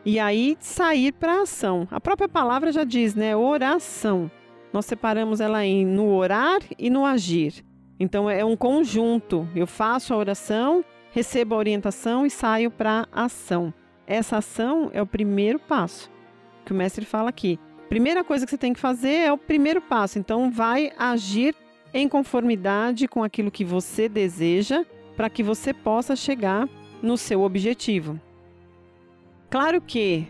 e 0.06 0.20
aí 0.20 0.56
sair 0.60 1.12
para 1.12 1.40
a 1.40 1.42
ação. 1.42 1.88
A 1.92 2.00
própria 2.00 2.30
palavra 2.30 2.72
já 2.72 2.84
diz, 2.84 3.16
né? 3.16 3.36
Oração. 3.36 4.32
Nós 4.72 4.86
separamos 4.86 5.40
ela 5.40 5.66
em 5.66 5.86
no 5.86 6.14
orar 6.14 6.62
e 6.80 6.90
no 6.90 7.06
agir. 7.06 7.64
Então 8.00 8.30
é 8.30 8.44
um 8.44 8.56
conjunto. 8.56 9.48
Eu 9.56 9.68
faço 9.68 10.14
a 10.14 10.18
oração 10.18 10.84
recebo 11.14 11.54
a 11.54 11.60
orientação 11.60 12.26
e 12.26 12.30
saio 12.30 12.72
para 12.72 13.08
ação. 13.12 13.72
Essa 14.06 14.38
ação 14.38 14.90
é 14.94 15.02
o 15.02 15.06
primeiro 15.06 15.60
passo 15.60 16.12
que 16.64 16.72
o 16.72 16.76
mestre 16.76 17.06
fala 17.06 17.30
aqui. 17.30 17.60
Primeira 17.90 18.24
coisa 18.24 18.46
que 18.46 18.50
você 18.50 18.58
tem 18.58 18.74
que 18.74 18.80
fazer 18.80 19.14
é 19.14 19.32
o 19.32 19.38
primeiro 19.38 19.82
passo. 19.82 20.18
Então, 20.18 20.50
vai 20.50 20.92
agir 20.98 21.56
em 21.94 22.08
conformidade 22.10 23.08
com 23.08 23.24
aquilo 23.24 23.52
que 23.52 23.64
você 23.64 24.10
deseja 24.10 24.84
para 25.16 25.30
que 25.30 25.44
você 25.44 25.74
possa 25.74 26.16
chegar 26.16 26.68
no 27.02 27.18
seu 27.18 27.42
objetivo. 27.42 28.20
Claro 29.50 29.80
que, 29.80 30.28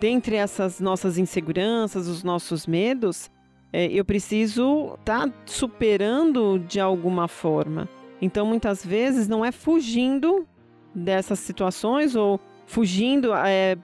dentre 0.00 0.34
essas 0.34 0.80
nossas 0.80 1.18
inseguranças, 1.18 2.08
os 2.08 2.24
nossos 2.24 2.66
medos, 2.66 3.30
é, 3.72 3.86
eu 3.86 4.04
preciso 4.04 4.96
estar 4.98 5.28
tá 5.28 5.34
superando 5.46 6.58
de 6.58 6.80
alguma 6.80 7.28
forma. 7.28 7.88
Então, 8.20 8.44
muitas 8.44 8.84
vezes, 8.84 9.28
não 9.28 9.44
é 9.44 9.52
fugindo 9.52 10.46
dessas 10.94 11.38
situações 11.38 12.16
ou 12.16 12.40
fugindo, 12.66 13.32
é, 13.34 13.76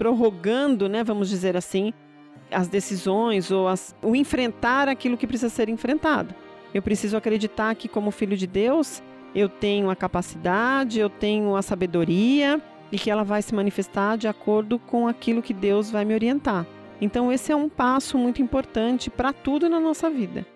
prorrogando, 0.00 0.88
né, 0.88 1.04
vamos 1.04 1.28
dizer 1.28 1.58
assim, 1.58 1.92
as 2.50 2.68
decisões 2.68 3.50
ou 3.50 3.68
as, 3.68 3.94
o 4.02 4.16
enfrentar 4.16 4.88
aquilo 4.88 5.14
que 5.14 5.26
precisa 5.26 5.50
ser 5.50 5.68
enfrentado. 5.68 6.34
Eu 6.72 6.80
preciso 6.80 7.18
acreditar 7.18 7.74
que, 7.74 7.86
como 7.86 8.10
filho 8.10 8.34
de 8.34 8.46
Deus, 8.46 9.02
eu 9.34 9.46
tenho 9.46 9.90
a 9.90 9.94
capacidade, 9.94 10.98
eu 10.98 11.10
tenho 11.10 11.54
a 11.54 11.60
sabedoria 11.60 12.58
e 12.90 12.98
que 12.98 13.10
ela 13.10 13.22
vai 13.22 13.42
se 13.42 13.54
manifestar 13.54 14.16
de 14.16 14.26
acordo 14.26 14.78
com 14.78 15.06
aquilo 15.06 15.42
que 15.42 15.52
Deus 15.52 15.90
vai 15.90 16.06
me 16.06 16.14
orientar. 16.14 16.66
Então, 16.98 17.30
esse 17.30 17.52
é 17.52 17.56
um 17.56 17.68
passo 17.68 18.16
muito 18.16 18.40
importante 18.40 19.10
para 19.10 19.34
tudo 19.34 19.68
na 19.68 19.78
nossa 19.78 20.08
vida. 20.08 20.46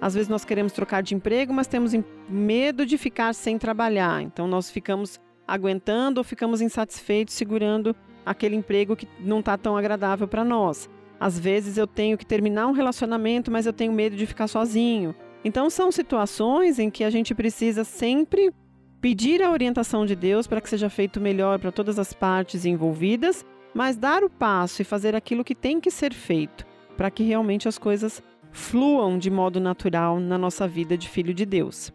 Às 0.00 0.14
vezes 0.14 0.28
nós 0.28 0.44
queremos 0.44 0.72
trocar 0.72 1.02
de 1.02 1.16
emprego, 1.16 1.52
mas 1.52 1.66
temos 1.66 1.92
medo 2.28 2.86
de 2.86 2.96
ficar 2.96 3.34
sem 3.34 3.58
trabalhar. 3.58 4.22
Então, 4.22 4.46
nós 4.46 4.70
ficamos 4.70 5.18
aguentando 5.48 6.20
ou 6.20 6.24
ficamos 6.24 6.60
insatisfeitos 6.60 7.34
segurando 7.34 7.96
aquele 8.30 8.56
emprego 8.56 8.96
que 8.96 9.08
não 9.20 9.40
está 9.40 9.56
tão 9.56 9.76
agradável 9.76 10.28
para 10.28 10.44
nós. 10.44 10.88
Às 11.20 11.38
vezes 11.38 11.76
eu 11.76 11.86
tenho 11.86 12.16
que 12.16 12.26
terminar 12.26 12.66
um 12.66 12.72
relacionamento, 12.72 13.50
mas 13.50 13.66
eu 13.66 13.72
tenho 13.72 13.92
medo 13.92 14.16
de 14.16 14.26
ficar 14.26 14.46
sozinho. 14.46 15.14
Então 15.44 15.68
são 15.70 15.90
situações 15.90 16.78
em 16.78 16.90
que 16.90 17.02
a 17.02 17.10
gente 17.10 17.34
precisa 17.34 17.84
sempre 17.84 18.52
pedir 19.00 19.42
a 19.42 19.50
orientação 19.50 20.04
de 20.04 20.14
Deus 20.14 20.46
para 20.46 20.60
que 20.60 20.68
seja 20.68 20.90
feito 20.90 21.20
melhor 21.20 21.58
para 21.58 21.72
todas 21.72 21.98
as 21.98 22.12
partes 22.12 22.64
envolvidas, 22.64 23.44
mas 23.74 23.96
dar 23.96 24.24
o 24.24 24.30
passo 24.30 24.82
e 24.82 24.84
fazer 24.84 25.14
aquilo 25.14 25.44
que 25.44 25.54
tem 25.54 25.80
que 25.80 25.90
ser 25.90 26.12
feito, 26.12 26.66
para 26.96 27.10
que 27.10 27.22
realmente 27.22 27.68
as 27.68 27.78
coisas 27.78 28.22
fluam 28.50 29.18
de 29.18 29.30
modo 29.30 29.60
natural 29.60 30.18
na 30.18 30.36
nossa 30.38 30.66
vida 30.66 30.96
de 30.96 31.08
filho 31.08 31.34
de 31.34 31.46
Deus. 31.46 31.92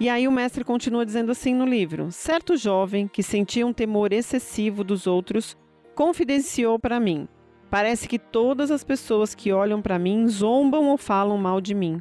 E 0.00 0.08
aí 0.08 0.28
o 0.28 0.32
mestre 0.32 0.64
continua 0.64 1.04
dizendo 1.04 1.32
assim 1.32 1.54
no 1.54 1.66
livro: 1.66 2.10
certo 2.12 2.56
jovem 2.56 3.08
que 3.08 3.22
sentia 3.22 3.66
um 3.66 3.72
temor 3.72 4.12
excessivo 4.12 4.84
dos 4.84 5.06
outros 5.06 5.56
confidenciou 5.98 6.78
para 6.78 7.00
mim: 7.00 7.26
Parece 7.68 8.06
que 8.06 8.20
todas 8.20 8.70
as 8.70 8.84
pessoas 8.84 9.34
que 9.34 9.52
olham 9.52 9.82
para 9.82 9.98
mim 9.98 10.28
zombam 10.28 10.90
ou 10.90 10.96
falam 10.96 11.36
mal 11.36 11.60
de 11.60 11.74
mim. 11.74 12.00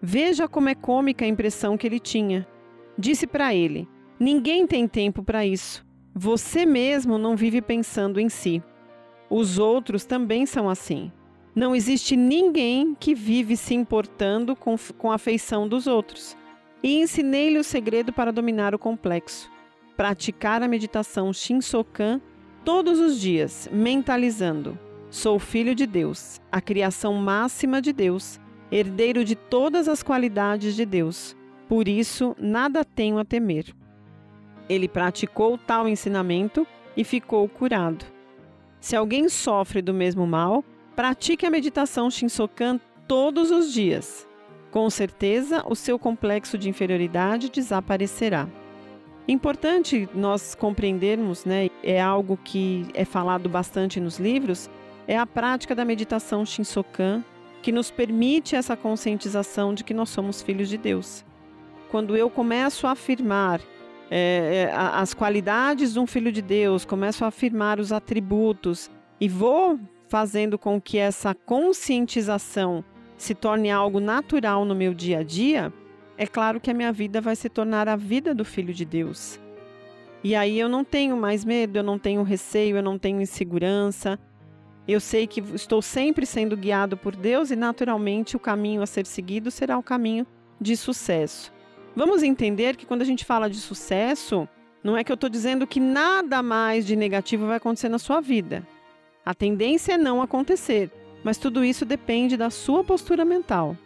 Veja 0.00 0.46
como 0.46 0.68
é 0.68 0.76
cômica 0.76 1.24
a 1.24 1.28
impressão 1.28 1.76
que 1.76 1.88
ele 1.88 1.98
tinha. 1.98 2.46
Disse 2.96 3.26
para 3.26 3.52
ele: 3.52 3.88
Ninguém 4.20 4.64
tem 4.64 4.86
tempo 4.86 5.24
para 5.24 5.44
isso. 5.44 5.84
Você 6.14 6.64
mesmo 6.64 7.18
não 7.18 7.34
vive 7.34 7.60
pensando 7.60 8.20
em 8.20 8.28
si. 8.28 8.62
Os 9.28 9.58
outros 9.58 10.04
também 10.04 10.46
são 10.46 10.70
assim. 10.70 11.10
Não 11.52 11.74
existe 11.74 12.16
ninguém 12.16 12.94
que 12.94 13.12
vive 13.12 13.56
se 13.56 13.74
importando 13.74 14.54
com, 14.54 14.76
com 14.96 15.10
a 15.10 15.16
afeição 15.16 15.66
dos 15.66 15.88
outros. 15.88 16.36
E 16.80 17.00
ensinei-lhe 17.00 17.58
o 17.58 17.64
segredo 17.64 18.12
para 18.12 18.32
dominar 18.32 18.72
o 18.72 18.78
complexo. 18.78 19.50
Praticar 19.96 20.62
a 20.62 20.68
meditação 20.68 21.32
Shinsokan 21.32 22.20
todos 22.66 22.98
os 22.98 23.20
dias, 23.20 23.68
mentalizando: 23.72 24.76
Sou 25.08 25.38
filho 25.38 25.72
de 25.72 25.86
Deus, 25.86 26.40
a 26.50 26.60
criação 26.60 27.14
máxima 27.14 27.80
de 27.80 27.92
Deus, 27.92 28.40
herdeiro 28.72 29.24
de 29.24 29.36
todas 29.36 29.88
as 29.88 30.02
qualidades 30.02 30.74
de 30.74 30.84
Deus. 30.84 31.36
Por 31.68 31.86
isso, 31.86 32.34
nada 32.40 32.84
tenho 32.84 33.18
a 33.18 33.24
temer. 33.24 33.72
Ele 34.68 34.88
praticou 34.88 35.56
tal 35.56 35.88
ensinamento 35.88 36.66
e 36.96 37.04
ficou 37.04 37.48
curado. 37.48 38.04
Se 38.80 38.96
alguém 38.96 39.28
sofre 39.28 39.80
do 39.80 39.94
mesmo 39.94 40.26
mal, 40.26 40.64
pratique 40.96 41.46
a 41.46 41.50
meditação 41.50 42.10
Shinsokan 42.10 42.80
todos 43.06 43.52
os 43.52 43.72
dias. 43.72 44.28
Com 44.72 44.90
certeza, 44.90 45.62
o 45.68 45.76
seu 45.76 46.00
complexo 46.00 46.58
de 46.58 46.68
inferioridade 46.68 47.48
desaparecerá. 47.48 48.48
Importante 49.28 50.08
nós 50.14 50.54
compreendermos, 50.54 51.44
né, 51.44 51.68
é 51.82 52.00
algo 52.00 52.38
que 52.44 52.86
é 52.94 53.04
falado 53.04 53.48
bastante 53.48 53.98
nos 53.98 54.18
livros, 54.18 54.70
é 55.08 55.18
a 55.18 55.26
prática 55.26 55.74
da 55.74 55.84
meditação 55.84 56.46
Shinsokan 56.46 57.24
que 57.60 57.72
nos 57.72 57.90
permite 57.90 58.54
essa 58.54 58.76
conscientização 58.76 59.74
de 59.74 59.82
que 59.82 59.92
nós 59.92 60.10
somos 60.10 60.42
filhos 60.42 60.68
de 60.68 60.78
Deus. 60.78 61.24
Quando 61.90 62.16
eu 62.16 62.30
começo 62.30 62.86
a 62.86 62.92
afirmar 62.92 63.60
é, 64.08 64.68
é 64.70 64.72
as 64.72 65.12
qualidades 65.12 65.92
de 65.92 65.98
um 65.98 66.06
filho 66.06 66.30
de 66.30 66.40
Deus, 66.40 66.84
começo 66.84 67.24
a 67.24 67.28
afirmar 67.28 67.80
os 67.80 67.92
atributos 67.92 68.88
e 69.20 69.28
vou 69.28 69.80
fazendo 70.08 70.56
com 70.56 70.80
que 70.80 70.98
essa 70.98 71.34
conscientização 71.34 72.84
se 73.16 73.34
torne 73.34 73.70
algo 73.70 73.98
natural 73.98 74.64
no 74.64 74.74
meu 74.74 74.94
dia 74.94 75.18
a 75.18 75.22
dia, 75.24 75.72
é 76.18 76.26
claro 76.26 76.60
que 76.60 76.70
a 76.70 76.74
minha 76.74 76.92
vida 76.92 77.20
vai 77.20 77.36
se 77.36 77.48
tornar 77.48 77.88
a 77.88 77.96
vida 77.96 78.34
do 78.34 78.44
filho 78.44 78.72
de 78.72 78.84
Deus. 78.84 79.40
E 80.24 80.34
aí 80.34 80.58
eu 80.58 80.68
não 80.68 80.82
tenho 80.82 81.16
mais 81.16 81.44
medo, 81.44 81.78
eu 81.78 81.82
não 81.82 81.98
tenho 81.98 82.22
receio, 82.22 82.76
eu 82.76 82.82
não 82.82 82.98
tenho 82.98 83.20
insegurança, 83.20 84.18
eu 84.88 85.00
sei 85.00 85.26
que 85.26 85.40
estou 85.40 85.82
sempre 85.82 86.24
sendo 86.24 86.56
guiado 86.56 86.96
por 86.96 87.14
Deus 87.14 87.50
e, 87.50 87.56
naturalmente, 87.56 88.36
o 88.36 88.40
caminho 88.40 88.82
a 88.82 88.86
ser 88.86 89.04
seguido 89.04 89.50
será 89.50 89.76
o 89.76 89.82
caminho 89.82 90.26
de 90.60 90.76
sucesso. 90.76 91.52
Vamos 91.94 92.22
entender 92.22 92.76
que 92.76 92.86
quando 92.86 93.02
a 93.02 93.06
gente 93.06 93.24
fala 93.24 93.50
de 93.50 93.56
sucesso, 93.56 94.48
não 94.84 94.96
é 94.96 95.02
que 95.02 95.10
eu 95.10 95.14
estou 95.14 95.28
dizendo 95.28 95.66
que 95.66 95.80
nada 95.80 96.42
mais 96.42 96.86
de 96.86 96.94
negativo 96.94 97.46
vai 97.46 97.56
acontecer 97.56 97.88
na 97.88 97.98
sua 97.98 98.20
vida. 98.20 98.66
A 99.24 99.34
tendência 99.34 99.94
é 99.94 99.98
não 99.98 100.22
acontecer, 100.22 100.90
mas 101.24 101.36
tudo 101.36 101.64
isso 101.64 101.84
depende 101.84 102.36
da 102.36 102.48
sua 102.48 102.84
postura 102.84 103.24
mental. 103.24 103.76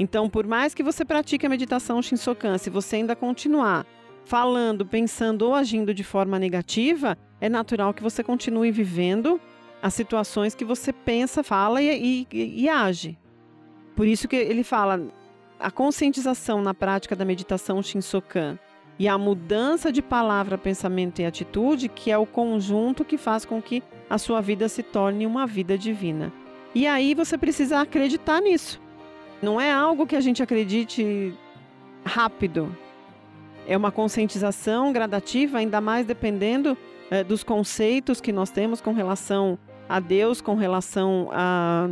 Então, 0.00 0.30
por 0.30 0.46
mais 0.46 0.72
que 0.72 0.82
você 0.82 1.04
pratique 1.04 1.44
a 1.44 1.48
meditação 1.50 2.00
Shinsokan, 2.00 2.56
se 2.56 2.70
você 2.70 2.96
ainda 2.96 3.14
continuar 3.14 3.84
falando, 4.24 4.86
pensando 4.86 5.42
ou 5.42 5.54
agindo 5.54 5.92
de 5.92 6.02
forma 6.02 6.38
negativa, 6.38 7.18
é 7.38 7.50
natural 7.50 7.92
que 7.92 8.02
você 8.02 8.24
continue 8.24 8.70
vivendo 8.70 9.38
as 9.82 9.92
situações 9.92 10.54
que 10.54 10.64
você 10.64 10.90
pensa, 10.90 11.42
fala 11.42 11.82
e, 11.82 12.26
e, 12.32 12.62
e 12.62 12.66
age. 12.66 13.18
Por 13.94 14.06
isso 14.06 14.26
que 14.26 14.36
ele 14.36 14.64
fala 14.64 15.06
a 15.58 15.70
conscientização 15.70 16.62
na 16.62 16.72
prática 16.72 17.14
da 17.14 17.26
meditação 17.26 17.82
Shinsokan 17.82 18.58
e 18.98 19.06
a 19.06 19.18
mudança 19.18 19.92
de 19.92 20.00
palavra, 20.00 20.56
pensamento 20.56 21.20
e 21.20 21.26
atitude, 21.26 21.90
que 21.90 22.10
é 22.10 22.16
o 22.16 22.24
conjunto 22.24 23.04
que 23.04 23.18
faz 23.18 23.44
com 23.44 23.60
que 23.60 23.82
a 24.08 24.16
sua 24.16 24.40
vida 24.40 24.66
se 24.66 24.82
torne 24.82 25.26
uma 25.26 25.46
vida 25.46 25.76
divina. 25.76 26.32
E 26.74 26.86
aí 26.86 27.14
você 27.14 27.36
precisa 27.36 27.82
acreditar 27.82 28.40
nisso. 28.40 28.80
Não 29.42 29.60
é 29.60 29.72
algo 29.72 30.06
que 30.06 30.16
a 30.16 30.20
gente 30.20 30.42
acredite 30.42 31.34
rápido. 32.04 32.74
É 33.66 33.76
uma 33.76 33.92
conscientização 33.92 34.92
gradativa, 34.92 35.58
ainda 35.58 35.80
mais 35.80 36.06
dependendo 36.06 36.76
é, 37.10 37.24
dos 37.24 37.42
conceitos 37.42 38.20
que 38.20 38.32
nós 38.32 38.50
temos 38.50 38.80
com 38.80 38.92
relação 38.92 39.58
a 39.90 39.98
Deus 39.98 40.40
com 40.40 40.54
relação 40.54 41.28
a, 41.32 41.90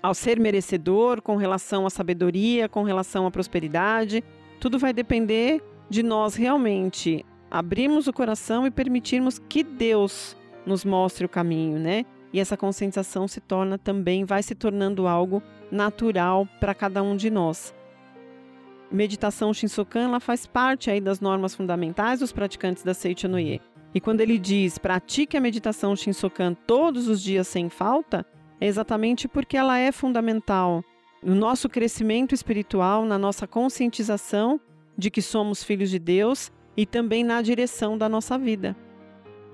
ao 0.00 0.14
ser 0.14 0.38
merecedor, 0.38 1.20
com 1.20 1.34
relação 1.34 1.84
à 1.84 1.90
sabedoria, 1.90 2.68
com 2.68 2.84
relação 2.84 3.26
à 3.26 3.30
prosperidade. 3.30 4.22
Tudo 4.60 4.78
vai 4.78 4.92
depender 4.92 5.60
de 5.90 6.00
nós 6.00 6.36
realmente 6.36 7.26
abrirmos 7.50 8.06
o 8.06 8.12
coração 8.12 8.64
e 8.68 8.70
permitirmos 8.70 9.40
que 9.40 9.64
Deus 9.64 10.36
nos 10.64 10.84
mostre 10.84 11.26
o 11.26 11.28
caminho, 11.28 11.76
né? 11.80 12.06
E 12.32 12.40
essa 12.40 12.56
conscientização 12.56 13.28
se 13.28 13.40
torna 13.40 13.76
também, 13.76 14.24
vai 14.24 14.42
se 14.42 14.54
tornando 14.54 15.06
algo 15.06 15.42
natural 15.70 16.48
para 16.58 16.74
cada 16.74 17.02
um 17.02 17.14
de 17.14 17.30
nós. 17.30 17.74
Meditação 18.90 19.52
Shinsokan, 19.52 20.04
ela 20.04 20.20
faz 20.20 20.46
parte 20.46 20.90
aí 20.90 21.00
das 21.00 21.20
normas 21.20 21.54
fundamentais 21.54 22.20
dos 22.20 22.32
praticantes 22.32 22.82
da 22.82 22.94
Seicha 22.94 23.28
Noye. 23.28 23.60
E 23.94 24.00
quando 24.00 24.20
ele 24.20 24.38
diz 24.38 24.78
pratique 24.78 25.36
a 25.36 25.40
meditação 25.40 25.94
Shinsokan 25.94 26.54
todos 26.66 27.08
os 27.08 27.22
dias 27.22 27.48
sem 27.48 27.68
falta, 27.68 28.24
é 28.60 28.66
exatamente 28.66 29.28
porque 29.28 29.56
ela 29.56 29.78
é 29.78 29.90
fundamental 29.92 30.84
no 31.22 31.34
nosso 31.34 31.68
crescimento 31.68 32.34
espiritual, 32.34 33.04
na 33.04 33.18
nossa 33.18 33.46
conscientização 33.46 34.60
de 34.96 35.10
que 35.10 35.22
somos 35.22 35.62
filhos 35.62 35.90
de 35.90 35.98
Deus 35.98 36.50
e 36.76 36.84
também 36.86 37.22
na 37.22 37.40
direção 37.42 37.96
da 37.96 38.08
nossa 38.08 38.38
vida. 38.38 38.76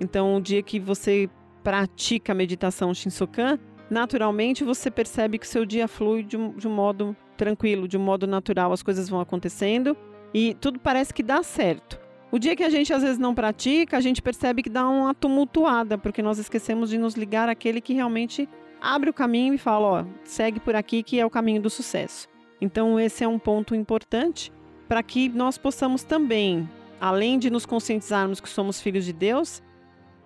Então, 0.00 0.36
o 0.36 0.40
dia 0.40 0.62
que 0.62 0.78
você 0.78 1.28
pratica 1.62 2.32
a 2.32 2.34
meditação 2.34 2.94
Shinsokan, 2.94 3.58
naturalmente 3.90 4.64
você 4.64 4.90
percebe 4.90 5.38
que 5.38 5.46
o 5.46 5.48
seu 5.48 5.64
dia 5.64 5.88
flui 5.88 6.22
de 6.22 6.36
um, 6.36 6.52
de 6.52 6.66
um 6.68 6.74
modo 6.74 7.16
tranquilo, 7.36 7.88
de 7.88 7.96
um 7.96 8.00
modo 8.00 8.26
natural, 8.26 8.72
as 8.72 8.82
coisas 8.82 9.08
vão 9.08 9.20
acontecendo 9.20 9.96
e 10.34 10.54
tudo 10.54 10.78
parece 10.78 11.12
que 11.14 11.22
dá 11.22 11.42
certo. 11.42 11.98
O 12.30 12.38
dia 12.38 12.54
que 12.54 12.62
a 12.62 12.68
gente 12.68 12.92
às 12.92 13.02
vezes 13.02 13.18
não 13.18 13.34
pratica, 13.34 13.96
a 13.96 14.00
gente 14.00 14.20
percebe 14.20 14.62
que 14.62 14.68
dá 14.68 14.86
uma 14.86 15.14
tumultuada, 15.14 15.96
porque 15.96 16.20
nós 16.20 16.38
esquecemos 16.38 16.90
de 16.90 16.98
nos 16.98 17.14
ligar 17.14 17.48
àquele 17.48 17.80
que 17.80 17.94
realmente 17.94 18.46
abre 18.80 19.08
o 19.08 19.14
caminho 19.14 19.54
e 19.54 19.58
fala, 19.58 19.86
ó, 19.86 20.04
segue 20.24 20.60
por 20.60 20.76
aqui 20.76 21.02
que 21.02 21.18
é 21.18 21.24
o 21.24 21.30
caminho 21.30 21.62
do 21.62 21.70
sucesso. 21.70 22.28
Então 22.60 23.00
esse 23.00 23.24
é 23.24 23.28
um 23.28 23.38
ponto 23.38 23.74
importante 23.74 24.52
para 24.86 25.02
que 25.02 25.28
nós 25.28 25.56
possamos 25.56 26.02
também, 26.02 26.68
além 27.00 27.38
de 27.38 27.50
nos 27.50 27.64
conscientizarmos 27.64 28.40
que 28.40 28.48
somos 28.48 28.80
filhos 28.80 29.04
de 29.04 29.12
Deus, 29.12 29.62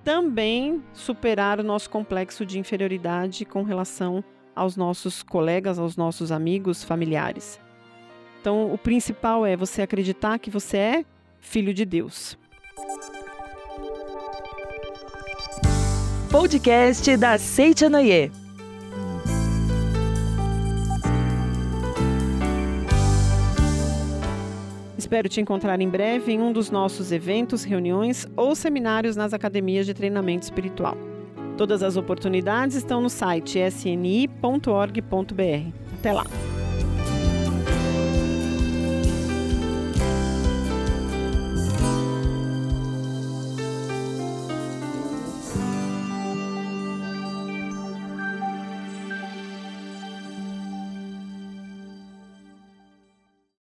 também 0.04 0.82
superar 0.92 1.60
o 1.60 1.62
nosso 1.62 1.88
complexo 1.88 2.44
de 2.44 2.58
inferioridade 2.58 3.44
com 3.44 3.62
relação 3.62 4.22
aos 4.54 4.76
nossos 4.76 5.22
colegas, 5.22 5.78
aos 5.78 5.96
nossos 5.96 6.30
amigos, 6.30 6.84
familiares. 6.84 7.60
Então, 8.40 8.72
o 8.72 8.76
principal 8.76 9.46
é 9.46 9.56
você 9.56 9.82
acreditar 9.82 10.38
que 10.38 10.50
você 10.50 10.76
é 10.76 11.04
filho 11.40 11.72
de 11.72 11.84
Deus. 11.84 12.36
Podcast 16.30 17.16
da 17.16 17.38
Seitianoye. 17.38 18.41
Espero 25.12 25.28
te 25.28 25.42
encontrar 25.42 25.78
em 25.78 25.90
breve 25.90 26.32
em 26.32 26.40
um 26.40 26.50
dos 26.50 26.70
nossos 26.70 27.12
eventos, 27.12 27.64
reuniões 27.64 28.26
ou 28.34 28.54
seminários 28.54 29.14
nas 29.14 29.34
academias 29.34 29.84
de 29.84 29.92
treinamento 29.92 30.44
espiritual. 30.44 30.96
Todas 31.58 31.82
as 31.82 31.98
oportunidades 31.98 32.76
estão 32.76 32.98
no 33.02 33.10
site 33.10 33.58
sni.org.br. 33.58 35.02
Até 35.98 36.12
lá! 36.14 36.24